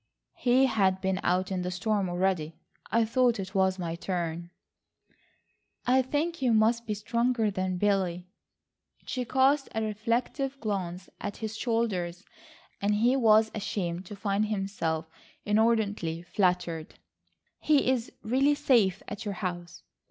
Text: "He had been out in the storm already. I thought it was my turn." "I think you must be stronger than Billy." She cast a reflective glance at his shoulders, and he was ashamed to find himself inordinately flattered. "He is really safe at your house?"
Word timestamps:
"He 0.37 0.65
had 0.65 0.99
been 0.99 1.19
out 1.21 1.51
in 1.51 1.61
the 1.61 1.69
storm 1.69 2.09
already. 2.09 2.55
I 2.91 3.05
thought 3.05 3.39
it 3.39 3.53
was 3.53 3.77
my 3.77 3.93
turn." 3.93 4.49
"I 5.85 6.01
think 6.01 6.41
you 6.41 6.53
must 6.53 6.87
be 6.87 6.95
stronger 6.95 7.51
than 7.51 7.77
Billy." 7.77 8.25
She 9.05 9.25
cast 9.25 9.69
a 9.75 9.83
reflective 9.83 10.59
glance 10.59 11.07
at 11.19 11.37
his 11.37 11.55
shoulders, 11.55 12.25
and 12.81 12.95
he 12.95 13.15
was 13.15 13.51
ashamed 13.53 14.07
to 14.07 14.15
find 14.15 14.47
himself 14.47 15.07
inordinately 15.45 16.23
flattered. 16.23 16.95
"He 17.59 17.87
is 17.91 18.11
really 18.23 18.55
safe 18.55 19.03
at 19.07 19.23
your 19.23 19.35
house?" 19.35 19.83